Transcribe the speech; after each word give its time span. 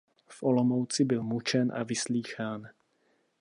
V 0.27 0.43
Olomouci 0.43 1.03
byl 1.05 1.23
mučen 1.23 1.71
a 1.75 1.83
vyslýchán. 1.83 2.69